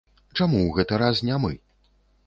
Чаму 0.37 0.57
ў 0.63 0.71
гэты 0.79 0.99
раз 1.05 1.23
не 1.31 1.41
мы? 1.47 1.53